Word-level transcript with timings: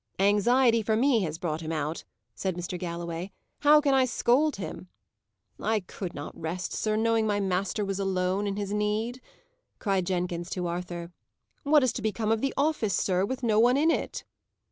"Anxiety 0.17 0.81
for 0.81 0.95
me 0.95 1.19
has 1.21 1.37
brought 1.37 1.61
him 1.61 1.71
out," 1.71 2.05
said 2.33 2.55
Mr. 2.55 2.75
Galloway. 2.75 3.31
"How 3.59 3.79
can 3.79 3.93
I 3.93 4.05
scold 4.05 4.55
him?" 4.55 4.87
"I 5.59 5.81
could 5.81 6.15
not 6.15 6.35
rest, 6.35 6.73
sir, 6.73 6.95
knowing 6.95 7.27
my 7.27 7.39
master 7.39 7.85
was 7.85 7.99
alone 7.99 8.47
in 8.47 8.55
his 8.55 8.73
need," 8.73 9.21
cried 9.77 10.07
Jenkins 10.07 10.49
to 10.49 10.65
Arthur. 10.65 11.11
"What 11.61 11.83
is 11.83 11.93
to 11.93 12.01
become 12.01 12.31
of 12.31 12.41
the 12.41 12.55
office, 12.57 12.95
sir, 12.95 13.23
with 13.25 13.43
no 13.43 13.59
one 13.59 13.77
in 13.77 13.91
it?" 13.91 14.23